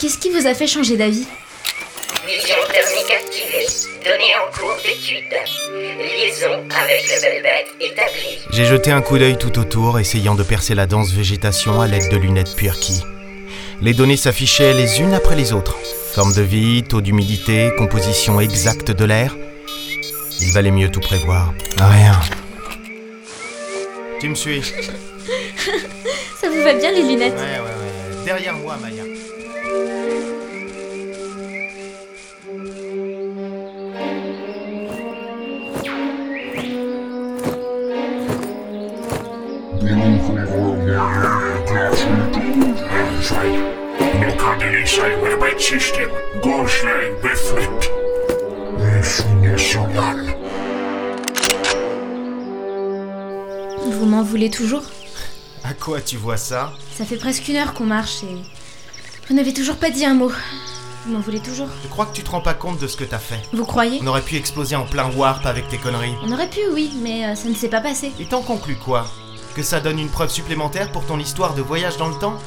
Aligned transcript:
Qu'est-ce 0.00 0.16
qui 0.16 0.30
vous 0.30 0.46
a 0.46 0.54
fait 0.54 0.66
changer 0.66 0.96
d'avis 0.96 1.26
Vision 2.26 2.54
thermique 2.72 3.10
activée. 3.10 3.66
Données 4.02 4.34
en 4.34 4.50
cours 4.50 4.74
d'étude. 4.82 5.24
Liaison 5.98 6.64
avec 6.70 7.02
le 7.02 7.20
Velvet 7.20 7.66
établie. 7.80 8.38
J'ai 8.50 8.64
jeté 8.64 8.92
un 8.92 9.02
coup 9.02 9.18
d'œil 9.18 9.36
tout 9.36 9.58
autour, 9.58 9.98
essayant 9.98 10.34
de 10.34 10.42
percer 10.42 10.74
la 10.74 10.86
dense 10.86 11.12
végétation 11.12 11.82
à 11.82 11.86
l'aide 11.86 12.10
de 12.10 12.16
lunettes 12.16 12.56
Purky. 12.56 13.02
Les 13.82 13.92
données 13.92 14.16
s'affichaient 14.16 14.72
les 14.72 15.02
unes 15.02 15.12
après 15.12 15.36
les 15.36 15.52
autres. 15.52 15.76
Forme 16.14 16.32
de 16.32 16.40
vie, 16.40 16.82
taux 16.82 17.02
d'humidité, 17.02 17.68
composition 17.76 18.40
exacte 18.40 18.90
de 18.92 19.04
l'air. 19.04 19.36
Il 20.40 20.50
valait 20.52 20.70
mieux 20.70 20.90
tout 20.90 21.00
prévoir. 21.00 21.52
Rien. 21.78 22.18
Tu 24.18 24.30
me 24.30 24.34
suis 24.34 24.62
Ça 26.40 26.48
vous 26.48 26.62
va 26.62 26.72
bien 26.72 26.90
les 26.90 27.02
lunettes 27.02 27.34
Ouais, 27.34 27.40
ouais, 27.40 27.58
ouais. 27.58 28.24
Derrière 28.24 28.54
moi, 28.54 28.78
Maya. 28.80 29.09
Vous 53.86 54.06
m'en 54.06 54.22
voulez 54.22 54.50
toujours 54.50 54.82
À 55.64 55.72
quoi 55.72 56.00
tu 56.00 56.16
vois 56.16 56.36
ça 56.36 56.72
Ça 56.94 57.04
fait 57.04 57.16
presque 57.16 57.48
une 57.48 57.56
heure 57.56 57.72
qu'on 57.72 57.84
marche 57.84 58.22
et... 58.22 58.36
Vous 59.28 59.34
n'avez 59.34 59.54
toujours 59.54 59.76
pas 59.76 59.90
dit 59.90 60.04
un 60.04 60.14
mot. 60.14 60.30
Vous 61.06 61.12
m'en 61.12 61.20
voulez 61.20 61.40
toujours 61.40 61.68
Je 61.82 61.88
crois 61.88 62.04
que 62.04 62.12
tu 62.14 62.22
te 62.22 62.30
rends 62.30 62.42
pas 62.42 62.52
compte 62.52 62.78
de 62.78 62.86
ce 62.86 62.96
que 62.98 63.04
t'as 63.04 63.18
fait. 63.18 63.40
Vous 63.54 63.64
croyez 63.64 63.98
On 64.02 64.06
aurait 64.08 64.20
pu 64.20 64.36
exploser 64.36 64.76
en 64.76 64.84
plein 64.84 65.10
warp 65.12 65.46
avec 65.46 65.68
tes 65.68 65.78
conneries. 65.78 66.14
On 66.22 66.32
aurait 66.32 66.50
pu, 66.50 66.60
oui, 66.74 66.90
mais 67.02 67.24
euh, 67.24 67.34
ça 67.34 67.48
ne 67.48 67.54
s'est 67.54 67.68
pas 67.68 67.80
passé. 67.80 68.12
Et 68.20 68.26
t'en 68.26 68.42
conclus 68.42 68.76
quoi 68.76 69.06
Que 69.54 69.62
ça 69.62 69.80
donne 69.80 69.98
une 69.98 70.08
preuve 70.08 70.30
supplémentaire 70.30 70.92
pour 70.92 71.04
ton 71.04 71.18
histoire 71.18 71.54
de 71.54 71.62
voyage 71.62 71.96
dans 71.96 72.08
le 72.08 72.14
temps 72.14 72.38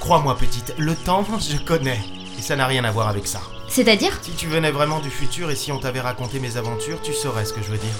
Crois-moi 0.00 0.36
petite, 0.36 0.74
le 0.78 0.94
temps, 0.94 1.24
je 1.40 1.56
connais. 1.56 2.00
Et 2.38 2.42
ça 2.42 2.54
n'a 2.54 2.66
rien 2.66 2.84
à 2.84 2.90
voir 2.90 3.08
avec 3.08 3.26
ça. 3.26 3.40
C'est-à-dire 3.68 4.18
Si 4.22 4.32
tu 4.32 4.46
venais 4.46 4.70
vraiment 4.70 5.00
du 5.00 5.10
futur 5.10 5.50
et 5.50 5.56
si 5.56 5.72
on 5.72 5.78
t'avait 5.78 6.00
raconté 6.00 6.38
mes 6.38 6.56
aventures, 6.56 7.00
tu 7.02 7.12
saurais 7.12 7.44
ce 7.44 7.52
que 7.52 7.62
je 7.62 7.70
veux 7.70 7.78
dire. 7.78 7.94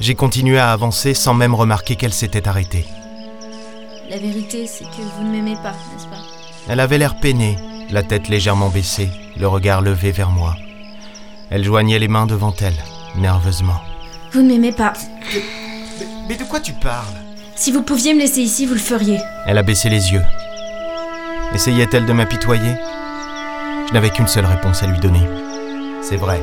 J'ai 0.00 0.14
continué 0.14 0.58
à 0.58 0.72
avancer 0.72 1.14
sans 1.14 1.34
même 1.34 1.54
remarquer 1.54 1.96
qu'elle 1.96 2.12
s'était 2.12 2.48
arrêtée. 2.48 2.84
La 4.10 4.18
vérité, 4.18 4.66
c'est 4.66 4.84
que 4.84 5.02
vous 5.16 5.24
ne 5.24 5.30
m'aimez 5.32 5.56
pas, 5.62 5.72
n'est-ce 5.72 6.06
pas? 6.06 6.22
Elle 6.68 6.80
avait 6.80 6.98
l'air 6.98 7.18
peinée, 7.18 7.56
la 7.90 8.02
tête 8.02 8.28
légèrement 8.28 8.68
baissée, 8.68 9.08
le 9.38 9.48
regard 9.48 9.80
levé 9.80 10.12
vers 10.12 10.30
moi. 10.30 10.54
Elle 11.50 11.64
joignait 11.64 11.98
les 11.98 12.08
mains 12.08 12.26
devant 12.26 12.54
elle, 12.60 12.76
nerveusement. 13.16 13.80
Vous 14.32 14.42
ne 14.42 14.48
m'aimez 14.48 14.72
pas. 14.72 14.92
Mais, 15.32 16.06
mais 16.28 16.36
de 16.36 16.44
quoi 16.44 16.60
tu 16.60 16.72
parles? 16.74 17.25
Si 17.56 17.72
vous 17.72 17.82
pouviez 17.82 18.12
me 18.12 18.20
laisser 18.20 18.42
ici, 18.42 18.66
vous 18.66 18.74
le 18.74 18.80
feriez. 18.80 19.18
Elle 19.46 19.56
a 19.56 19.62
baissé 19.62 19.88
les 19.88 20.12
yeux. 20.12 20.22
Essayait-elle 21.54 22.04
de 22.04 22.12
m'apitoyer? 22.12 22.74
Je 23.88 23.94
n'avais 23.94 24.10
qu'une 24.10 24.28
seule 24.28 24.44
réponse 24.44 24.82
à 24.82 24.86
lui 24.86 24.98
donner. 24.98 25.26
C'est 26.02 26.16
vrai. 26.18 26.42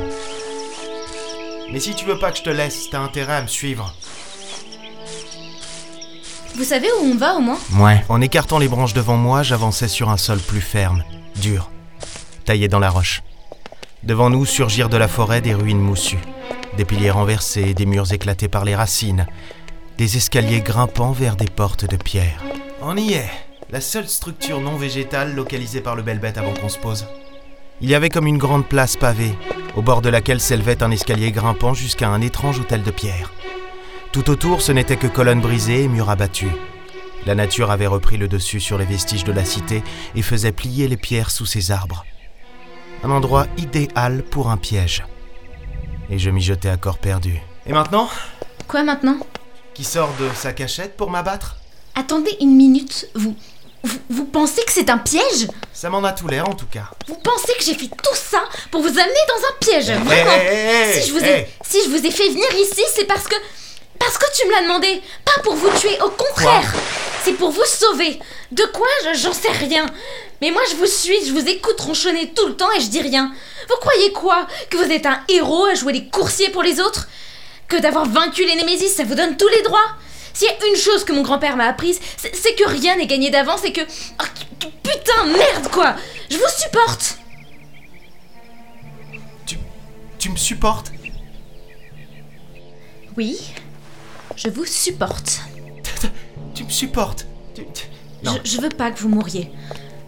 Mais 1.72 1.78
si 1.78 1.94
tu 1.94 2.04
veux 2.04 2.18
pas 2.18 2.32
que 2.32 2.38
je 2.38 2.42
te 2.42 2.50
laisse, 2.50 2.90
t'as 2.90 2.98
intérêt 2.98 3.36
à 3.36 3.42
me 3.42 3.46
suivre. 3.46 3.94
Vous 6.56 6.64
savez 6.64 6.88
où 7.00 7.04
on 7.04 7.16
va 7.16 7.34
au 7.34 7.40
moins? 7.40 7.58
Ouais. 7.76 8.04
En 8.08 8.20
écartant 8.20 8.58
les 8.58 8.68
branches 8.68 8.94
devant 8.94 9.16
moi, 9.16 9.44
j'avançais 9.44 9.88
sur 9.88 10.10
un 10.10 10.16
sol 10.16 10.38
plus 10.38 10.60
ferme, 10.60 11.04
dur, 11.36 11.70
taillé 12.44 12.66
dans 12.68 12.80
la 12.80 12.90
roche. 12.90 13.22
Devant 14.02 14.30
nous 14.30 14.46
surgirent 14.46 14.88
de 14.88 14.96
la 14.96 15.08
forêt 15.08 15.40
des 15.40 15.54
ruines 15.54 15.80
moussues, 15.80 16.18
des 16.76 16.84
piliers 16.84 17.10
renversés, 17.10 17.72
des 17.72 17.86
murs 17.86 18.12
éclatés 18.12 18.48
par 18.48 18.64
les 18.64 18.76
racines, 18.76 19.26
des 19.98 20.16
escaliers 20.16 20.60
grimpant 20.60 21.12
vers 21.12 21.36
des 21.36 21.46
portes 21.46 21.84
de 21.84 21.96
pierre. 21.96 22.42
On 22.82 22.96
y 22.96 23.12
est, 23.12 23.30
la 23.70 23.80
seule 23.80 24.08
structure 24.08 24.60
non 24.60 24.76
végétale 24.76 25.34
localisée 25.34 25.80
par 25.80 25.94
le 25.94 26.02
Belbet 26.02 26.36
avant 26.36 26.52
qu'on 26.52 26.68
se 26.68 26.78
pose. 26.78 27.06
Il 27.80 27.88
y 27.88 27.94
avait 27.94 28.08
comme 28.08 28.26
une 28.26 28.38
grande 28.38 28.66
place 28.66 28.96
pavée, 28.96 29.34
au 29.76 29.82
bord 29.82 30.02
de 30.02 30.08
laquelle 30.08 30.40
s'élevait 30.40 30.82
un 30.82 30.90
escalier 30.90 31.30
grimpant 31.32 31.74
jusqu'à 31.74 32.08
un 32.08 32.20
étrange 32.20 32.58
hôtel 32.60 32.82
de 32.82 32.90
pierre. 32.90 33.32
Tout 34.12 34.30
autour, 34.30 34.62
ce 34.62 34.72
n'était 34.72 34.96
que 34.96 35.06
colonnes 35.06 35.40
brisées 35.40 35.84
et 35.84 35.88
murs 35.88 36.10
abattus. 36.10 36.52
La 37.26 37.34
nature 37.34 37.70
avait 37.70 37.86
repris 37.86 38.16
le 38.16 38.28
dessus 38.28 38.60
sur 38.60 38.78
les 38.78 38.84
vestiges 38.84 39.24
de 39.24 39.32
la 39.32 39.44
cité 39.44 39.82
et 40.14 40.22
faisait 40.22 40.52
plier 40.52 40.88
les 40.88 40.96
pierres 40.96 41.30
sous 41.30 41.46
ses 41.46 41.70
arbres. 41.70 42.04
Un 43.02 43.10
endroit 43.10 43.46
idéal 43.56 44.22
pour 44.22 44.50
un 44.50 44.56
piège. 44.56 45.04
Et 46.10 46.18
je 46.18 46.30
m'y 46.30 46.40
jetais 46.40 46.68
à 46.68 46.76
corps 46.76 46.98
perdu. 46.98 47.40
Et 47.66 47.72
maintenant? 47.72 48.08
Quoi 48.68 48.82
maintenant? 48.82 49.18
Qui 49.74 49.84
sort 49.84 50.12
de 50.20 50.28
sa 50.36 50.52
cachette 50.52 50.96
pour 50.96 51.10
m'abattre 51.10 51.56
Attendez 51.94 52.36
une 52.40 52.54
minute, 52.56 53.08
vous... 53.14 53.34
Vous, 53.86 53.98
vous 54.08 54.24
pensez 54.24 54.62
que 54.64 54.72
c'est 54.72 54.88
un 54.88 54.96
piège? 54.96 55.46
Ça 55.74 55.90
m'en 55.90 56.02
a 56.04 56.12
tout 56.12 56.26
l'air 56.26 56.48
en 56.48 56.54
tout 56.54 56.64
cas. 56.66 56.84
Vous 57.06 57.16
pensez 57.16 57.52
que 57.58 57.62
j'ai 57.62 57.74
fait 57.74 57.88
tout 57.88 58.14
ça 58.14 58.42
pour 58.70 58.80
vous 58.80 58.88
amener 58.88 59.02
dans 59.28 59.46
un 59.46 59.52
piège 59.60 59.90
Hé, 59.90 59.94
Vraiment? 59.96 60.30
hé, 60.30 60.88
hé, 60.96 61.00
si, 61.02 61.08
je 61.08 61.12
vous 61.12 61.22
ai, 61.22 61.46
si 61.68 61.84
je 61.84 61.90
vous 61.90 62.06
ai 62.06 62.10
fait 62.10 62.30
venir 62.30 62.50
ici, 62.54 62.80
c'est 62.94 63.04
parce 63.04 63.24
que... 63.28 63.34
Parce 63.98 64.16
que 64.16 64.24
tu 64.34 64.46
me 64.48 64.52
l'as 64.52 64.62
demandé 64.62 65.02
Pas 65.26 65.42
pour 65.42 65.54
vous 65.54 65.68
tuer, 65.78 65.98
au 66.02 66.08
contraire. 66.08 66.72
C'est 67.24 67.34
pour 67.34 67.50
vous 67.50 67.64
sauver. 67.66 68.18
De 68.52 68.64
quoi 68.72 68.86
je- 69.04 69.18
J'en 69.18 69.34
sais 69.34 69.50
rien. 69.52 69.84
Mais 70.40 70.50
moi 70.50 70.62
je 70.70 70.76
vous 70.76 70.86
suis, 70.86 71.26
je 71.26 71.32
vous 71.32 71.46
écoute 71.46 71.78
ronchonner 71.80 72.32
tout 72.34 72.46
le 72.46 72.56
temps 72.56 72.70
et 72.76 72.80
je 72.80 72.86
dis 72.88 73.02
rien. 73.02 73.32
Vous 73.68 73.76
croyez 73.82 74.12
quoi? 74.12 74.46
Que 74.70 74.78
vous 74.78 74.90
êtes 74.90 75.04
un 75.04 75.20
héros 75.28 75.66
à 75.66 75.74
jouer 75.74 75.92
les 75.92 76.08
coursiers 76.08 76.48
pour 76.48 76.62
les 76.62 76.80
autres? 76.80 77.06
Que 77.74 77.80
d'avoir 77.82 78.06
vaincu 78.06 78.44
les 78.46 78.54
Némésis, 78.54 78.94
ça 78.94 79.02
vous 79.02 79.16
donne 79.16 79.36
tous 79.36 79.48
les 79.48 79.62
droits 79.62 79.96
S'il 80.32 80.46
y 80.46 80.50
a 80.50 80.54
une 80.68 80.76
chose 80.76 81.02
que 81.02 81.12
mon 81.12 81.22
grand-père 81.22 81.56
m'a 81.56 81.64
apprise, 81.66 81.98
c'est 82.16 82.54
que 82.54 82.68
rien 82.68 82.94
n'est 82.96 83.08
gagné 83.08 83.30
d'avance 83.30 83.64
et 83.64 83.72
que... 83.72 83.80
Oh, 83.80 84.24
putain, 84.84 85.24
merde 85.26 85.68
quoi 85.72 85.96
Je 86.30 86.36
vous 86.36 86.44
supporte 86.56 87.18
Tu, 89.44 89.58
tu 90.20 90.30
me 90.30 90.36
supportes? 90.36 90.92
Oui, 93.16 93.40
je 94.36 94.48
vous 94.50 94.64
supporte. 94.66 95.40
Tu 96.54 96.62
me 96.62 96.70
supportes? 96.70 97.26
Tu- 97.56 97.66
tu- 97.74 97.86
Non. 98.22 98.38
Je, 98.44 98.52
je 98.52 98.60
veux 98.60 98.68
pas 98.68 98.92
que 98.92 99.00
vous 99.00 99.08
mouriez. 99.08 99.50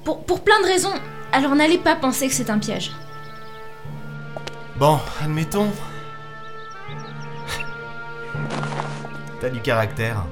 Pour, 0.05 0.23
pour 0.25 0.45
plein 0.45 0.61
de 0.61 0.67
raisons. 0.67 0.95
Alors 1.33 1.57
n'allez 1.57 1.79
pas 1.79 1.97
penser 1.97 2.29
que 2.29 2.35
c'est 2.35 2.51
un 2.51 2.59
piège. 2.61 2.93
Bon, 4.77 5.01
admettons. 5.21 5.69
T'as 9.47 9.53
du 9.53 9.61
caractère. 9.61 10.25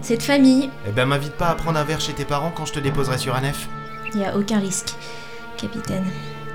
Cette 0.00 0.24
famille, 0.24 0.70
Eh 0.88 0.90
ben 0.90 1.06
m'invite 1.06 1.34
pas 1.36 1.50
à 1.50 1.54
prendre 1.54 1.78
un 1.78 1.84
verre 1.84 2.00
chez 2.00 2.12
tes 2.12 2.24
parents 2.24 2.50
quand 2.52 2.66
je 2.66 2.72
te 2.72 2.80
déposerai 2.80 3.16
sur 3.16 3.36
un 3.36 3.42
F. 3.42 3.68
il 4.12 4.18
y 4.20 4.24
a 4.24 4.36
aucun 4.36 4.58
risque, 4.58 4.94
capitaine. 5.56 6.06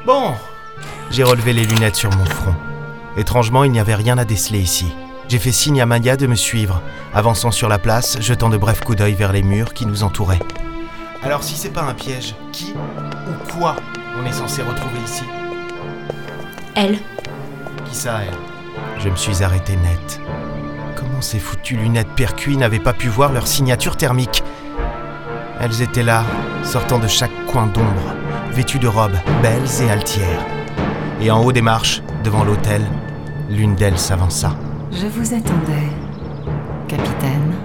Bon 0.05 0.33
J'ai 1.09 1.23
relevé 1.23 1.53
les 1.53 1.63
lunettes 1.63 1.95
sur 1.95 2.11
mon 2.17 2.25
front. 2.25 2.53
Étrangement, 3.15 3.63
il 3.63 3.71
n'y 3.71 3.79
avait 3.79 3.95
rien 3.95 4.17
à 4.17 4.25
déceler 4.25 4.59
ici. 4.59 4.87
J'ai 5.29 5.39
fait 5.39 5.53
signe 5.53 5.79
à 5.81 5.85
Maya 5.85 6.17
de 6.17 6.27
me 6.27 6.35
suivre, 6.35 6.81
avançant 7.13 7.51
sur 7.51 7.69
la 7.69 7.79
place, 7.79 8.19
jetant 8.19 8.49
de 8.49 8.57
brefs 8.57 8.81
coups 8.81 8.97
d'œil 8.97 9.13
vers 9.13 9.31
les 9.31 9.41
murs 9.41 9.73
qui 9.73 9.85
nous 9.85 10.03
entouraient. 10.03 10.43
Alors 11.23 11.45
si 11.45 11.55
c'est 11.55 11.71
pas 11.71 11.83
un 11.83 11.93
piège, 11.93 12.35
qui 12.51 12.73
ou 12.73 13.53
quoi 13.57 13.77
on 14.21 14.25
est 14.25 14.33
censé 14.33 14.63
retrouver 14.63 14.99
ici? 15.05 15.23
Elle, 16.75 16.97
Qui 17.89 17.95
ça, 17.95 18.19
elle? 18.27 18.99
Je 18.99 19.07
me 19.07 19.15
suis 19.15 19.41
arrêté 19.45 19.77
net. 19.77 20.19
Comment 21.17 21.25
ces 21.25 21.39
foutues 21.39 21.77
lunettes 21.77 22.13
percuits 22.15 22.57
n'avaient 22.57 22.77
pas 22.77 22.93
pu 22.93 23.07
voir 23.07 23.33
leur 23.33 23.47
signature 23.47 23.97
thermique 23.97 24.43
Elles 25.59 25.81
étaient 25.81 26.03
là, 26.03 26.23
sortant 26.63 26.99
de 26.99 27.07
chaque 27.07 27.31
coin 27.47 27.65
d'ombre, 27.65 28.13
vêtues 28.51 28.77
de 28.77 28.87
robes 28.87 29.17
belles 29.41 29.81
et 29.81 29.89
altières. 29.89 30.45
Et 31.19 31.31
en 31.31 31.43
haut 31.43 31.51
des 31.51 31.63
marches, 31.63 32.03
devant 32.23 32.43
l'hôtel, 32.43 32.83
l'une 33.49 33.73
d'elles 33.73 33.97
s'avança. 33.97 34.55
Je 34.91 35.07
vous 35.07 35.33
attendais, 35.33 35.89
capitaine. 36.87 37.55